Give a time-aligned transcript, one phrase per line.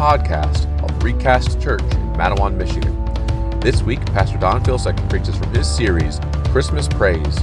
[0.00, 3.60] podcast of Recast Church in Mattawan, Michigan.
[3.60, 7.38] This week, Pastor Don Filsek preaches from his series, Christmas Praise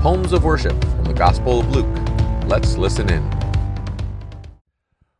[0.00, 1.86] Poems of Worship from the Gospel of Luke.
[2.46, 3.30] Let's listen in.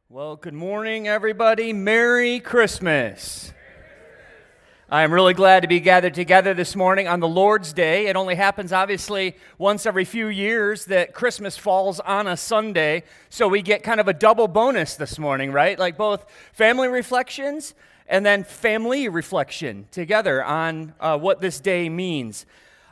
[0.08, 1.74] Well, good morning, everybody.
[1.74, 3.52] Merry Christmas.
[4.90, 8.06] I am really glad to be gathered together this morning on the Lord's Day.
[8.06, 13.02] It only happens, obviously, once every few years that Christmas falls on a Sunday.
[13.28, 15.78] So we get kind of a double bonus this morning, right?
[15.78, 16.24] Like both
[16.54, 17.74] family reflections
[18.06, 22.46] and then family reflection together on uh, what this day means.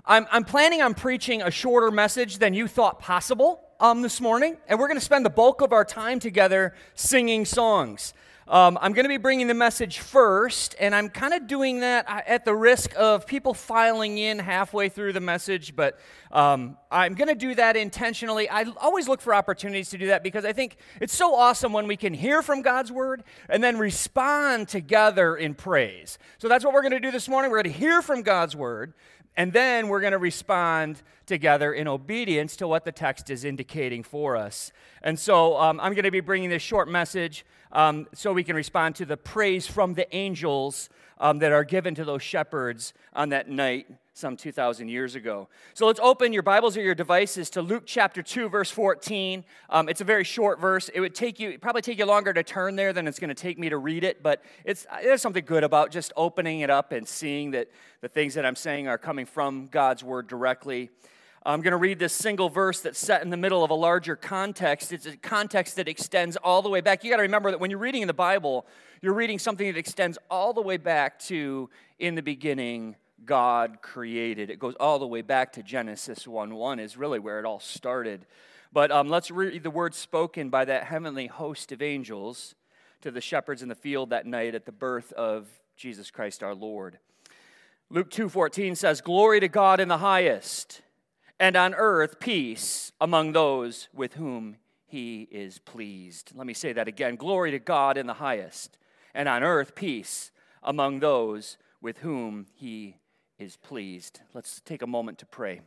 [0.04, 4.58] I'm, I'm planning on preaching a shorter message than you thought possible um, this morning,
[4.68, 8.12] and we're going to spend the bulk of our time together singing songs.
[8.48, 12.08] Um, I'm going to be bringing the message first, and I'm kind of doing that
[12.08, 15.98] uh, at the risk of people filing in halfway through the message, but
[16.30, 18.48] um, I'm going to do that intentionally.
[18.48, 21.88] I always look for opportunities to do that because I think it's so awesome when
[21.88, 26.16] we can hear from God's word and then respond together in praise.
[26.38, 27.50] So that's what we're going to do this morning.
[27.50, 28.94] We're going to hear from God's word,
[29.36, 34.02] and then we're going to respond together in obedience to what the text is indicating
[34.02, 34.72] for us.
[35.02, 38.56] And so um, I'm going to be bringing this short message um, so we can
[38.56, 43.30] respond to the praise from the angels um, that are given to those shepherds on
[43.30, 45.46] that night some 2,000 years ago.
[45.74, 49.44] So let's open your Bibles or your devices to Luke chapter 2, verse 14.
[49.68, 50.88] Um, it's a very short verse.
[50.88, 53.34] It would take you, probably take you longer to turn there than it's going to
[53.34, 56.92] take me to read it, but it's, there's something good about just opening it up
[56.92, 57.68] and seeing that
[58.00, 60.88] the things that I'm saying are coming from God's word directly.
[61.44, 64.16] I'm going to read this single verse that's set in the middle of a larger
[64.16, 64.94] context.
[64.94, 67.04] It's a context that extends all the way back.
[67.04, 68.66] You got to remember that when you're reading in the Bible,
[69.02, 72.96] you're reading something that extends all the way back to in the beginning,
[73.26, 74.50] God created.
[74.50, 77.60] It goes all the way back to Genesis 1 1, is really where it all
[77.60, 78.26] started.
[78.72, 82.54] But um, let's read the words spoken by that heavenly host of angels
[83.02, 86.54] to the shepherds in the field that night at the birth of Jesus Christ our
[86.54, 86.98] Lord.
[87.90, 90.82] Luke 2:14 says, "Glory to God in the highest."
[91.38, 94.56] and on earth peace among those with whom
[94.86, 96.32] he is pleased.
[96.34, 97.16] Let me say that again.
[97.16, 98.78] Glory to God in the highest,
[99.14, 100.30] and on earth peace
[100.62, 102.96] among those with whom he
[103.38, 104.20] is pleased.
[104.34, 105.60] Let's take a moment to pray.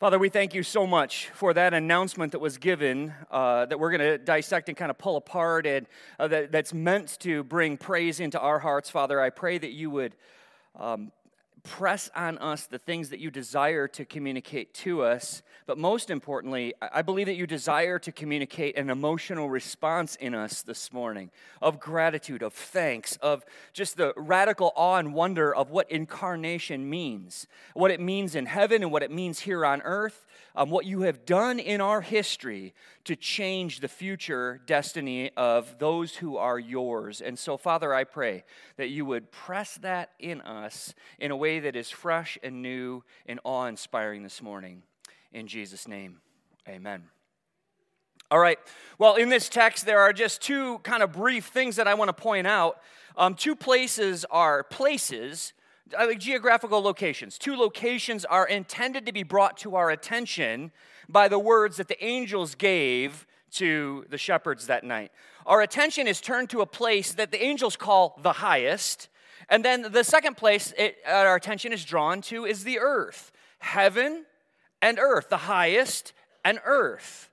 [0.00, 3.90] Father, we thank you so much for that announcement that was given uh, that we're
[3.90, 5.86] going to dissect and kind of pull apart and
[6.18, 8.90] uh, that, that's meant to bring praise into our hearts.
[8.90, 10.16] Father, I pray that you would
[10.78, 11.12] um,
[11.64, 15.42] press on us the things that you desire to communicate to us.
[15.66, 20.60] But most importantly, I believe that you desire to communicate an emotional response in us
[20.60, 21.30] this morning
[21.62, 27.46] of gratitude, of thanks, of just the radical awe and wonder of what incarnation means,
[27.72, 31.00] what it means in heaven and what it means here on earth, um, what you
[31.00, 37.20] have done in our history to change the future destiny of those who are yours.
[37.20, 38.44] And so, Father, I pray
[38.76, 43.02] that you would press that in us in a way that is fresh and new
[43.26, 44.82] and awe inspiring this morning.
[45.32, 46.20] In Jesus' name,
[46.68, 47.04] amen.
[48.30, 48.58] All right.
[48.98, 52.08] Well, in this text, there are just two kind of brief things that I want
[52.08, 52.80] to point out.
[53.16, 55.52] Um, two places are places
[55.92, 57.38] like geographical locations.
[57.38, 60.72] Two locations are intended to be brought to our attention
[61.08, 65.12] by the words that the angels gave to the shepherds that night.
[65.46, 69.08] Our attention is turned to a place that the angels call the highest.
[69.48, 73.32] And then the second place it, uh, our attention is drawn to is the earth
[73.58, 74.26] heaven
[74.82, 76.12] and earth, the highest
[76.44, 77.30] and earth.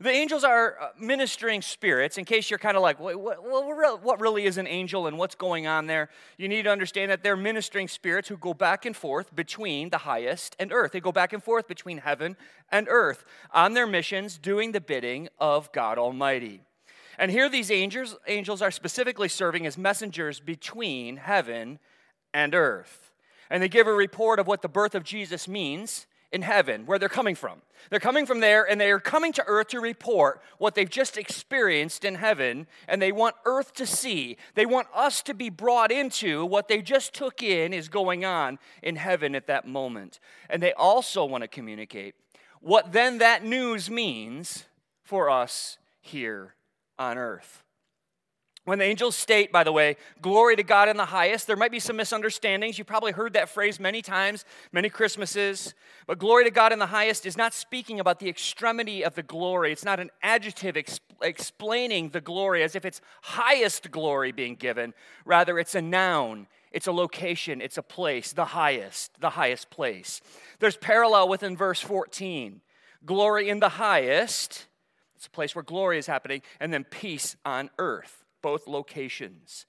[0.00, 2.18] The angels are uh, ministering spirits.
[2.18, 5.34] In case you're kind of like, what, what, what, really is an angel and what's
[5.34, 6.08] going on there?
[6.36, 9.98] You need to understand that they're ministering spirits who go back and forth between the
[9.98, 10.92] highest and earth.
[10.92, 12.36] They go back and forth between heaven
[12.70, 16.60] and earth on their missions, doing the bidding of God Almighty.
[17.18, 21.80] And here these angels, angels are specifically serving as messengers between heaven
[22.32, 23.12] and earth.
[23.50, 26.98] And they give a report of what the birth of Jesus means in heaven, where
[26.98, 27.62] they're coming from.
[27.90, 31.16] They're coming from there and they are coming to earth to report what they've just
[31.16, 34.36] experienced in heaven, and they want earth to see.
[34.54, 38.58] They want us to be brought into what they just took in is going on
[38.82, 40.20] in heaven at that moment.
[40.50, 42.14] And they also want to communicate
[42.60, 44.64] what then that news means
[45.02, 46.54] for us here
[46.98, 47.62] on earth.
[48.68, 51.70] When the angels state, by the way, glory to God in the highest, there might
[51.70, 52.76] be some misunderstandings.
[52.76, 55.72] You've probably heard that phrase many times, many Christmases.
[56.06, 59.22] But glory to God in the highest is not speaking about the extremity of the
[59.22, 59.72] glory.
[59.72, 64.92] It's not an adjective exp- explaining the glory as if it's highest glory being given.
[65.24, 70.20] Rather, it's a noun, it's a location, it's a place, the highest, the highest place.
[70.58, 72.60] There's parallel within verse 14
[73.06, 74.66] glory in the highest
[75.18, 79.66] It's a place where glory is happening, and then peace on earth, both locations.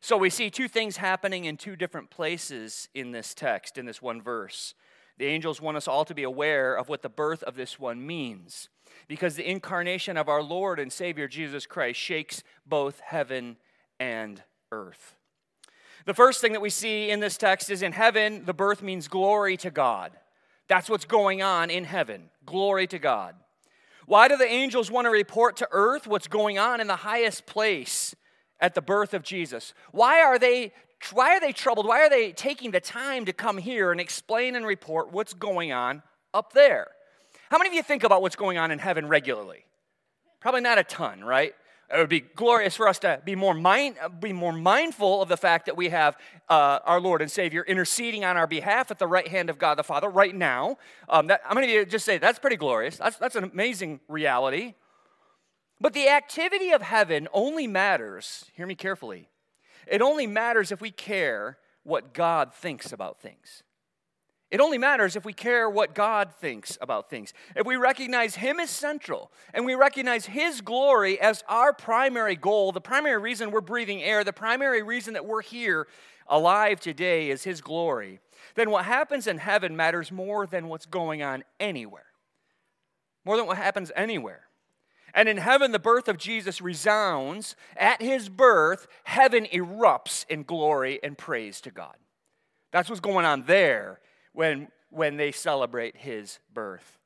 [0.00, 4.00] So we see two things happening in two different places in this text, in this
[4.00, 4.74] one verse.
[5.18, 8.06] The angels want us all to be aware of what the birth of this one
[8.06, 8.68] means,
[9.08, 13.56] because the incarnation of our Lord and Savior Jesus Christ shakes both heaven
[13.98, 14.40] and
[14.70, 15.16] earth.
[16.06, 19.08] The first thing that we see in this text is in heaven, the birth means
[19.08, 20.12] glory to God.
[20.68, 22.30] That's what's going on in heaven.
[22.46, 23.34] Glory to God.
[24.06, 27.46] Why do the angels want to report to earth what's going on in the highest
[27.46, 28.14] place
[28.60, 29.74] at the birth of Jesus?
[29.90, 30.72] Why are they
[31.12, 31.86] why are they troubled?
[31.86, 35.72] Why are they taking the time to come here and explain and report what's going
[35.72, 36.02] on
[36.32, 36.88] up there?
[37.50, 39.64] How many of you think about what's going on in heaven regularly?
[40.40, 41.54] Probably not a ton, right?
[41.92, 45.36] It would be glorious for us to be more, mind, be more mindful of the
[45.36, 46.16] fact that we have
[46.48, 49.76] uh, our Lord and Savior interceding on our behalf at the right hand of God
[49.76, 50.78] the Father right now.
[51.08, 52.96] Um, that, many of you just say that's pretty glorious?
[52.96, 54.74] That's, that's an amazing reality.
[55.80, 59.28] But the activity of heaven only matters, hear me carefully,
[59.86, 63.64] it only matters if we care what God thinks about things.
[64.52, 67.32] It only matters if we care what God thinks about things.
[67.56, 72.70] If we recognize Him as central and we recognize His glory as our primary goal,
[72.70, 75.88] the primary reason we're breathing air, the primary reason that we're here
[76.28, 78.20] alive today is His glory,
[78.54, 82.12] then what happens in heaven matters more than what's going on anywhere.
[83.24, 84.48] More than what happens anywhere.
[85.14, 87.56] And in heaven, the birth of Jesus resounds.
[87.74, 91.96] At his birth, heaven erupts in glory and praise to God.
[92.70, 94.00] That's what's going on there
[94.32, 96.98] when, when they celebrate his birth.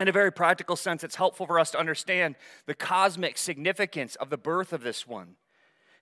[0.00, 2.34] In a very practical sense, it's helpful for us to understand
[2.66, 5.36] the cosmic significance of the birth of this one.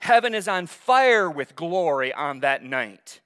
[0.00, 3.20] Heaven is on fire with glory on that night.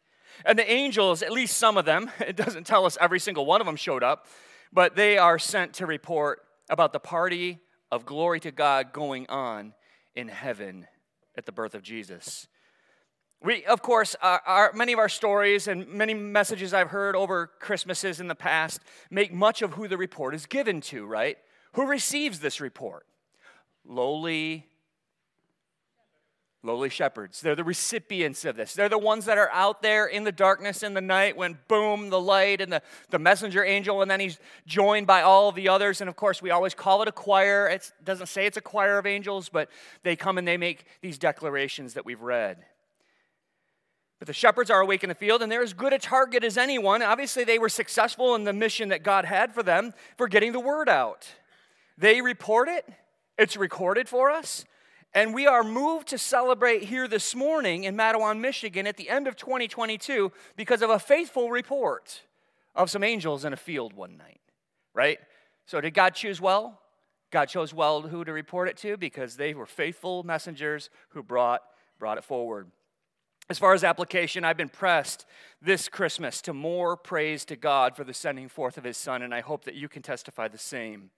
[0.45, 3.61] And the angels, at least some of them, it doesn't tell us every single one
[3.61, 4.27] of them showed up,
[4.73, 7.61] but they are sent to report about the party
[7.91, 9.73] of glory to God going on
[10.15, 10.87] in heaven
[11.37, 12.49] at the birth of Jesus.
[13.43, 17.49] We, of course, our, our, many of our stories and many messages I've heard over
[17.61, 18.81] Christmases in the past
[19.11, 21.37] make much of who the report is given to, right?
[21.75, 23.07] Who receives this report?
[23.85, 24.67] Lowly,
[26.63, 27.41] lowly shepherds.
[27.41, 28.75] They're the recipients of this.
[28.75, 32.09] They're the ones that are out there in the darkness in the night when boom,
[32.11, 35.69] the light and the, the messenger angel, and then he's joined by all of the
[35.69, 36.01] others.
[36.01, 37.69] And of course, we always call it a choir.
[37.69, 39.69] It doesn't say it's a choir of angels, but
[40.03, 42.65] they come and they make these declarations that we've read.
[44.19, 46.57] But the shepherds are awake in the field, and they're as good a target as
[46.57, 47.03] anyone.
[47.03, 50.61] Obviously, they were successful in the mission that God had for them for getting the
[50.61, 51.29] word out.
[51.99, 52.89] They report it,
[53.39, 54.65] it's recorded for us,
[55.15, 59.27] and we are moved to celebrate here this morning in Mattawan, Michigan at the end
[59.27, 62.23] of 2022 because of a faithful report
[62.75, 64.41] of some angels in a field one night,
[64.95, 65.19] right?
[65.67, 66.81] So, did God choose well?
[67.31, 71.63] God chose well who to report it to because they were faithful messengers who brought,
[71.99, 72.71] brought it forward.
[73.49, 75.25] As far as application, I've been pressed
[75.63, 79.33] this Christmas to more praise to God for the sending forth of His Son, and
[79.33, 81.11] I hope that you can testify the same.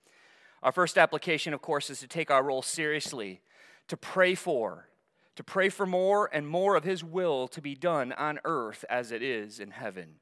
[0.62, 3.40] Our first application, of course, is to take our role seriously
[3.88, 4.88] to pray for,
[5.36, 9.10] to pray for more and more of His will to be done on earth as
[9.10, 10.16] it is in heaven.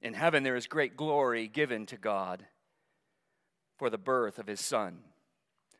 [0.00, 2.46] In heaven, there is great glory given to God
[3.76, 5.00] for the birth of His Son.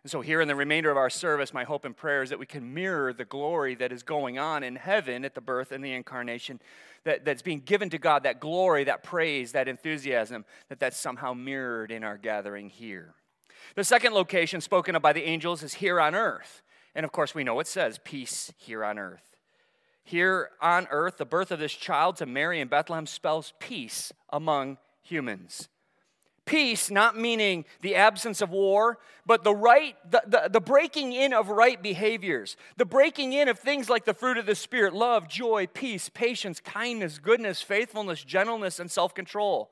[0.04, 2.38] And so, here in the remainder of our service, my hope and prayer is that
[2.38, 5.84] we can mirror the glory that is going on in heaven at the birth and
[5.84, 6.60] the incarnation,
[7.04, 11.34] that, that's being given to God, that glory, that praise, that enthusiasm, that that's somehow
[11.34, 13.14] mirrored in our gathering here.
[13.76, 16.62] The second location spoken of by the angels is here on earth.
[16.94, 19.36] And of course, we know it says peace here on earth.
[20.04, 24.78] Here on earth, the birth of this child to Mary in Bethlehem spells peace among
[25.00, 25.68] humans.
[26.44, 31.32] Peace, not meaning the absence of war, but the right, the, the, the, breaking in
[31.32, 35.28] of right behaviors, the breaking in of things like the fruit of the Spirit love,
[35.28, 39.70] joy, peace, patience, kindness, goodness, faithfulness, gentleness, and self control.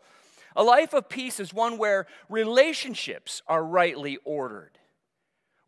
[0.54, 4.78] A life of peace is one where relationships are rightly ordered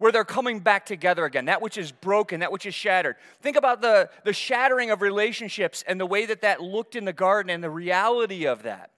[0.02, 3.14] where they're coming back together again, that which is broken, that which is shattered.
[3.40, 7.12] Think about the, the shattering of relationships and the way that that looked in the
[7.12, 8.90] garden and the reality of that.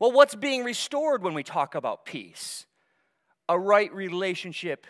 [0.00, 2.64] Well, what's being restored when we talk about peace?
[3.50, 4.86] A right relationship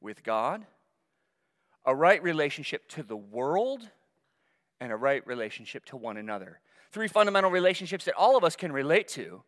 [0.00, 0.64] with God,
[1.84, 3.90] a right relationship to the world,
[4.80, 6.60] and a right relationship to one another.
[6.92, 9.42] Three fundamental relationships that all of us can relate to.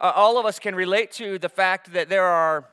[0.00, 2.68] Uh, all of us can relate to the fact that there are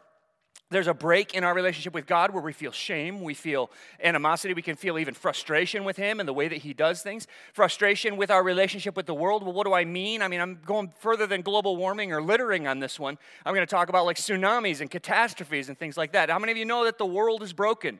[0.70, 3.70] there's a break in our relationship with God where we feel shame, we feel
[4.03, 7.27] animosity, we can feel even frustration with Him and the way that He does things.
[7.53, 9.43] Frustration with our relationship with the world.
[9.43, 10.22] Well, what do I mean?
[10.22, 13.17] I mean, I'm going further than global warming or littering on this one.
[13.46, 16.29] I'm going to talk about like tsunamis and catastrophes and things like that.
[16.29, 18.00] How many of you know that the world is broken?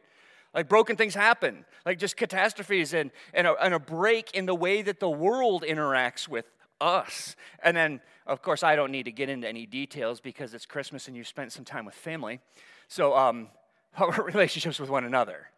[0.54, 4.54] Like broken things happen, like just catastrophes and, and, a, and a break in the
[4.54, 6.46] way that the world interacts with
[6.82, 7.36] us.
[7.62, 11.08] And then, of course, I don't need to get into any details because it's Christmas
[11.08, 12.40] and you spent some time with family.
[12.88, 13.50] So, um,
[14.18, 15.50] relationships with one another,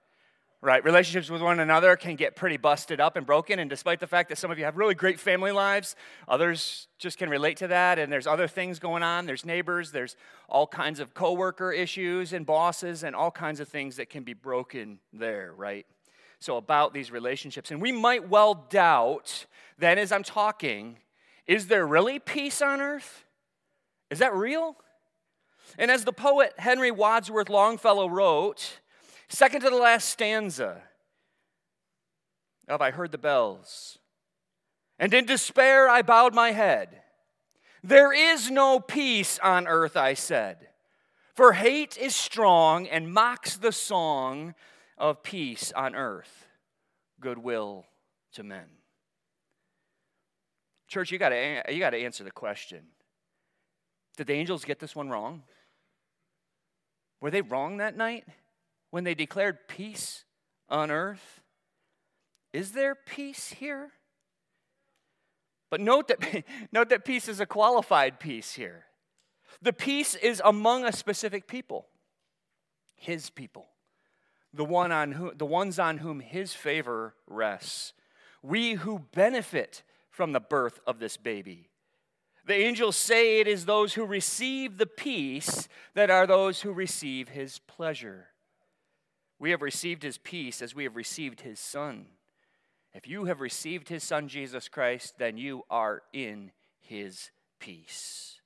[0.62, 0.84] right?
[0.84, 3.60] Relationships with one another can get pretty busted up and broken.
[3.60, 5.95] And despite the fact that some of you have really great family lives,
[6.27, 8.00] others just can relate to that.
[8.00, 9.25] And there's other things going on.
[9.25, 10.15] There's neighbors, there's
[10.50, 14.34] all kinds of coworker issues and bosses, and all kinds of things that can be
[14.34, 15.86] broken there, right?
[16.39, 17.72] So, about these relationships.
[17.72, 19.45] And we might well doubt
[19.77, 20.98] then, as I'm talking,
[21.47, 23.25] is there really peace on earth?
[24.09, 24.75] Is that real?
[25.77, 28.79] And as the poet Henry Wadsworth Longfellow wrote,
[29.27, 30.81] second to the last stanza
[32.67, 33.99] of I Heard the Bells,
[34.97, 37.01] and in despair I bowed my head.
[37.83, 40.69] There is no peace on earth, I said,
[41.35, 44.55] for hate is strong and mocks the song
[44.97, 46.47] of peace on earth,
[47.19, 47.85] goodwill
[48.33, 48.65] to men.
[50.95, 52.79] Church, you got to you got to answer the question.
[54.15, 55.43] Did the angels get this one wrong?
[57.19, 58.23] Were they wrong that night
[58.91, 60.23] when they declared peace
[60.69, 61.41] on earth?
[62.53, 63.91] Is there peace here?
[65.69, 68.85] But note that, note that peace is a qualified peace here.
[69.61, 71.87] The peace is among a specific people,
[72.95, 73.67] his people,
[74.53, 77.91] the, one on who, the ones on whom his favor rests.
[78.41, 79.83] We who benefit
[80.15, 81.69] from the birth of this baby.
[82.45, 87.29] The angels say it is those who receive the peace that are those who receive
[87.29, 88.27] his pleasure.
[89.39, 92.05] We have received his peace as we have received his son.
[92.93, 98.39] If you have received his son, Jesus Christ, then you are in his peace.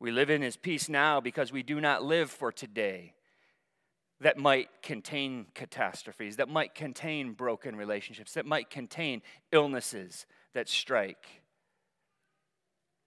[0.00, 3.12] We live in his peace now because we do not live for today
[4.22, 11.26] that might contain catastrophes, that might contain broken relationships, that might contain illnesses that strike.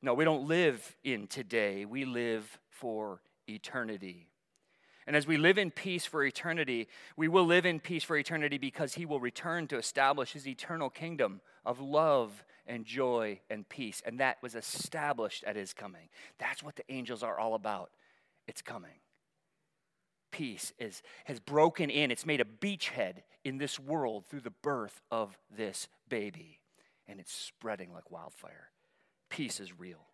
[0.01, 4.27] No, we don't live in today, we live for eternity.
[5.07, 8.57] And as we live in peace for eternity, we will live in peace for eternity
[8.57, 14.01] because he will return to establish his eternal kingdom of love and joy and peace.
[14.03, 16.10] And that was established at his coming.
[16.39, 17.91] That's what the angels are all about.
[18.48, 18.95] It's coming
[20.36, 22.12] peace is, has broken in.
[22.12, 26.60] It's made a beachhead in this world through the birth of this baby.
[27.08, 28.70] And it's spreading like wildfire.
[29.30, 30.08] Peace is real.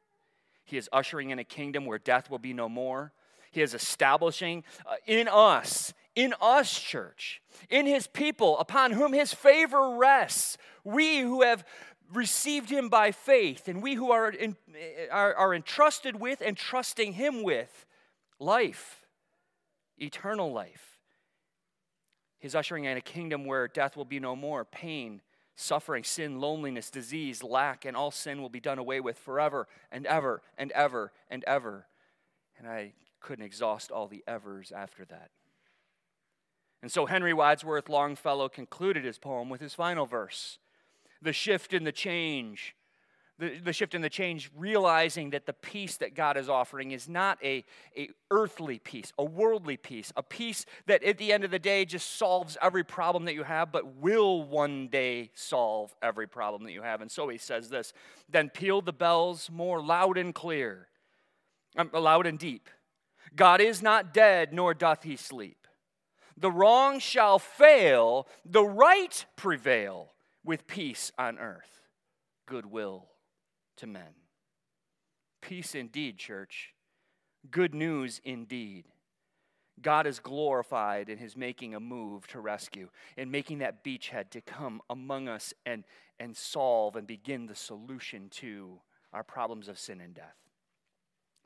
[0.63, 3.13] He is ushering in a kingdom where death will be no more.
[3.51, 9.33] He is establishing uh, in us, in us, church, in his people, upon whom his
[9.33, 10.55] favor rests.
[10.83, 11.65] We who have
[12.13, 14.55] received him by faith, and we who are, in,
[15.09, 17.87] are, are entrusted with and trusting him with
[18.39, 19.00] life
[20.01, 20.99] eternal life.
[22.39, 25.21] He's ushering in a kingdom where death will be no more, pain,
[25.55, 30.05] suffering, sin, loneliness, disease, lack, and all sin will be done away with forever and
[30.07, 31.85] ever and ever and ever.
[32.57, 35.29] And I couldn't exhaust all the evers after that.
[36.81, 40.57] And so Henry Wadsworth Longfellow concluded his poem with his final verse
[41.21, 42.75] The shift and the change
[43.41, 47.09] the, the shift and the change, realizing that the peace that God is offering is
[47.09, 47.65] not a,
[47.97, 51.83] a earthly peace, a worldly peace, a peace that at the end of the day
[51.83, 56.71] just solves every problem that you have, but will one day solve every problem that
[56.71, 57.01] you have.
[57.01, 57.93] And so he says this
[58.29, 60.87] then peal the bells more loud and clear,
[61.75, 62.69] um, loud and deep.
[63.35, 65.65] God is not dead, nor doth he sleep.
[66.37, 70.13] The wrong shall fail, the right prevail
[70.45, 71.81] with peace on earth,
[72.45, 73.10] goodwill
[73.81, 74.13] to men.
[75.41, 76.73] Peace indeed, church.
[77.49, 78.85] Good news indeed.
[79.81, 84.41] God is glorified in his making a move to rescue, in making that beachhead to
[84.41, 85.83] come among us and,
[86.19, 88.79] and solve and begin the solution to
[89.11, 90.37] our problems of sin and death.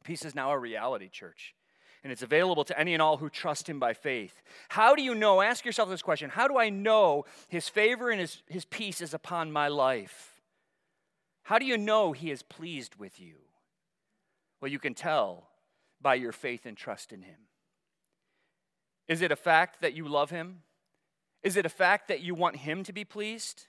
[0.03, 1.55] Peace is now a reality, church,
[2.03, 4.41] and it's available to any and all who trust him by faith.
[4.67, 5.41] How do you know?
[5.41, 9.13] Ask yourself this question How do I know his favor and his, his peace is
[9.13, 10.34] upon my life?
[11.45, 13.35] How do you know He is pleased with you?
[14.59, 15.49] Well, you can tell
[16.01, 17.37] by your faith and trust in Him.
[19.07, 20.63] Is it a fact that you love Him?
[21.43, 23.67] Is it a fact that you want Him to be pleased?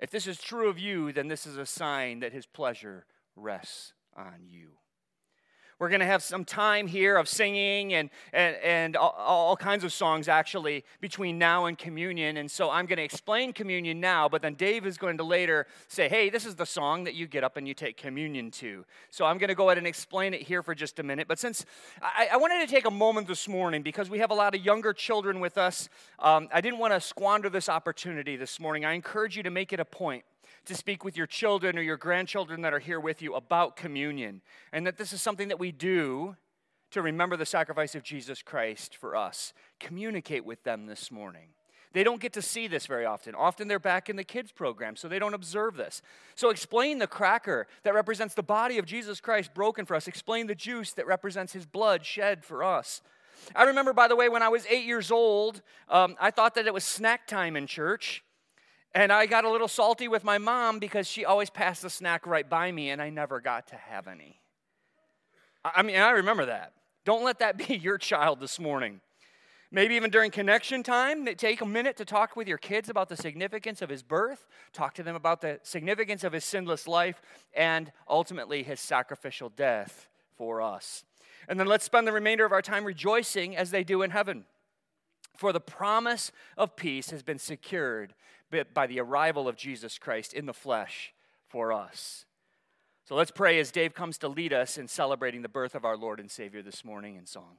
[0.00, 3.92] If this is true of you, then this is a sign that His pleasure rests
[4.16, 4.72] on you.
[5.78, 9.84] We're going to have some time here of singing and, and, and all, all, kinds
[9.84, 12.38] of songs actually between now and communion.
[12.38, 15.66] And so I'm going to explain communion now, but then Dave is going to later
[15.88, 18.86] say, hey, this is the song that you get up and you take communion to.
[19.10, 21.28] So I'm going to go ahead and explain it here for just a minute.
[21.28, 21.66] But since
[22.00, 24.64] I, I wanted to take a moment this morning because we have a lot of
[24.64, 28.86] younger children with us, um, I didn't want to squander this opportunity this morning.
[28.86, 30.24] I encourage you to make it a point
[30.66, 34.42] to speak with your children or your grandchildren that are here with you about communion,
[34.72, 36.36] and that this is something that we do
[36.90, 39.52] to remember the sacrifice of Jesus Christ for us.
[39.80, 41.48] Communicate with them this morning.
[41.92, 43.34] They don't get to see this very often.
[43.34, 46.02] Often they're back in the kids' program, so they don't observe this.
[46.34, 50.06] So explain the cracker that represents the body of Jesus Christ broken for us.
[50.06, 53.00] Explain the juice that represents his blood shed for us.
[53.54, 56.66] I remember, by the way, when I was eight years old, um, I thought that
[56.66, 58.22] it was snack time in church.
[58.96, 62.26] And I got a little salty with my mom because she always passed the snack
[62.26, 64.40] right by me and I never got to have any.
[65.62, 66.72] I mean, I remember that.
[67.04, 69.02] Don't let that be your child this morning.
[69.70, 73.18] Maybe even during connection time, take a minute to talk with your kids about the
[73.18, 77.20] significance of his birth, talk to them about the significance of his sinless life,
[77.52, 81.04] and ultimately his sacrificial death for us.
[81.50, 84.46] And then let's spend the remainder of our time rejoicing as they do in heaven.
[85.36, 88.14] For the promise of peace has been secured
[88.74, 91.12] by the arrival of Jesus Christ in the flesh
[91.48, 92.24] for us.
[93.04, 95.96] So let's pray as Dave comes to lead us in celebrating the birth of our
[95.96, 97.58] Lord and Savior this morning in song.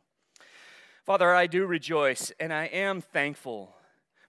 [1.06, 3.74] Father, I do rejoice and I am thankful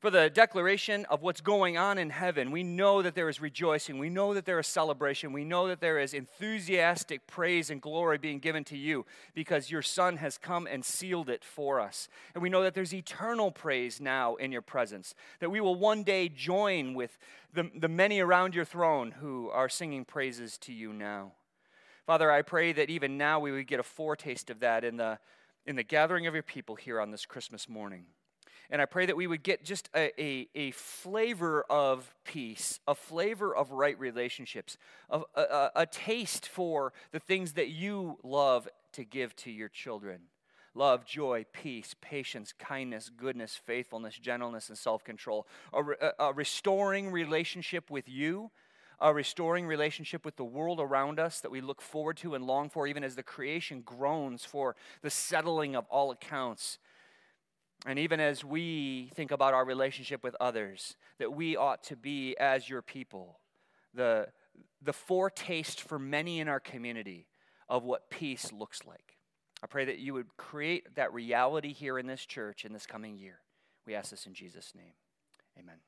[0.01, 2.53] for the declaration of what's going on in heaven.
[2.53, 3.99] We know that there is rejoicing.
[3.99, 5.33] We know that there is celebration.
[5.33, 9.83] We know that there is enthusiastic praise and glory being given to you because your
[9.83, 12.09] Son has come and sealed it for us.
[12.35, 16.05] And we know that there's eternal praise now in your presence, that we will one
[16.05, 17.19] day join with
[17.53, 21.33] the, the many around your throne who are singing praises to you now.
[22.07, 25.19] Father, I pray that even now we would get a foretaste of that in the,
[25.67, 28.07] in the gathering of your people here on this Christmas morning.
[28.71, 32.95] And I pray that we would get just a, a, a flavor of peace, a
[32.95, 34.77] flavor of right relationships,
[35.09, 40.21] a, a, a taste for the things that you love to give to your children
[40.75, 45.47] love, joy, peace, patience, kindness, goodness, faithfulness, gentleness, and self control.
[45.73, 48.51] A, a, restoring relationship with you,
[49.01, 52.71] a restoring relationship with the world around us that we look forward to and long
[52.71, 56.79] for, even as the creation groans for the settling of all accounts
[57.87, 62.37] and even as we think about our relationship with others, that we ought to be,
[62.39, 63.39] as your people,
[63.95, 64.29] the,
[64.83, 67.29] the foretaste for many in our community
[67.69, 69.17] of what peace looks like.
[69.63, 73.17] I pray that you would create that reality here in this church in this coming
[73.17, 73.41] year.
[73.87, 74.93] We ask this in Jesus' name.
[75.59, 75.79] Amen.